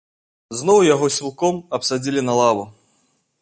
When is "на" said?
2.31-2.39